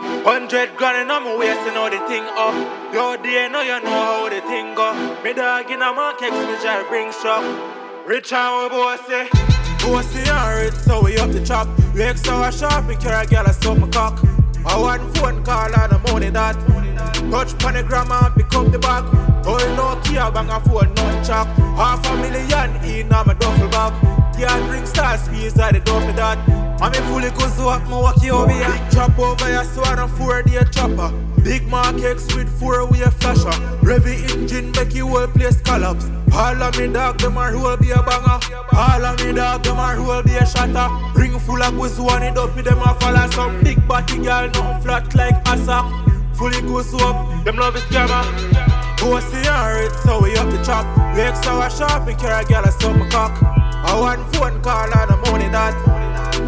[0.00, 2.48] Hundred grand and I'm wasting all the thing oh.
[2.48, 2.94] up.
[2.94, 4.92] Yo, dear, know you know how the thing go.
[5.22, 7.44] Me dog in a market, which I bring shop.
[8.06, 9.28] Rich and we bossy.
[9.84, 11.68] Bossy and rich, so we up the chop.
[11.94, 14.24] We extra sharp, me carry a girl, I suck my cock.
[14.64, 16.56] I want phone call and the money that.
[17.30, 19.04] Touch pon the grandma and pick up the bag.
[19.44, 21.46] Hold no key, bang a phone, no chuck.
[21.76, 24.19] Half a million in my duffel bag.
[24.40, 26.38] Can't drink star speeds, I don't me that.
[26.80, 28.70] I'm in fully cause up, my walk you over here.
[28.70, 31.12] Big chop over here, so I don't four day chopper.
[31.44, 33.52] Big Mark X with four way flasher.
[33.84, 36.08] Revy engine make you whole place collapse.
[36.32, 38.40] All of me dog, them who will be a banger.
[38.72, 40.88] All of me dog, them who will be a shatter.
[41.20, 43.30] Ring full of goose, one it up with them a follow.
[43.32, 45.84] Some big body girl, nothing flat like Asa.
[46.32, 48.24] Fully goose up, them love is scammer.
[48.96, 50.86] Pussy and red, so we up the chop.
[51.14, 53.59] We extra sharp, me carry a girl, I suck my cock.
[53.82, 55.74] I want phone call and the money that.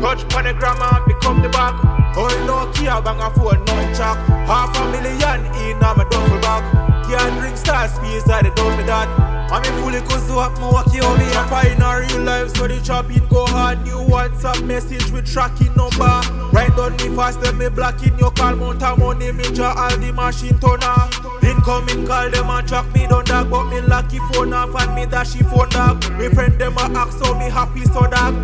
[0.00, 1.92] Touch pon the grandma and up the.
[2.14, 4.18] Hold no key, bang a phone, no chuck.
[4.44, 6.62] Half a million in my duffel bag.
[7.08, 9.08] Can't drink star speeds, I don't me that.
[9.52, 11.32] I'm in fully cause up, my walkie over here.
[11.32, 13.82] Chopper in a real life, so the chopping go hard.
[13.84, 16.20] New WhatsApp message with tracking number.
[16.52, 18.56] Right down me fast, then me blocking your call.
[18.56, 21.41] Mount a money, me draw all the machine turn off.
[21.62, 25.06] Incoming call them and track me down dog But me lucky phone off and me
[25.06, 26.02] dashy phone dog.
[26.18, 28.34] Me friend them a ask so me happy so dog.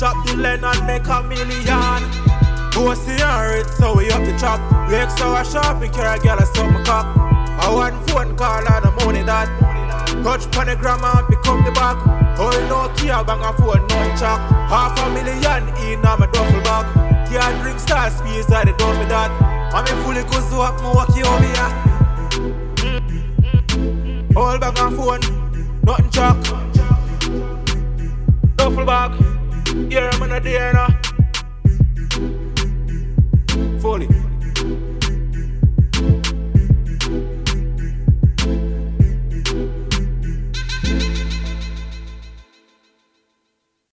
[0.00, 2.02] Chop the line and make a million.
[2.74, 4.58] Pussy and red so we up the chop.
[4.90, 7.06] We extra sharp me carry a girl a suck my cock.
[7.62, 9.46] I want phone call and the money that
[10.26, 11.96] Touch pon the grandma and up the back
[12.34, 17.30] Hold no key bang a phone no chuck Half a million in my duffel bag.
[17.30, 19.30] Can't drink star speeds I don't me that
[19.72, 21.85] I'm in fully cause up my walkie over here
[24.36, 25.20] All bag and phone,
[25.82, 26.36] nothing chuck.
[28.56, 29.12] Duffel bag,
[29.90, 31.15] yeah, I'm in a day now.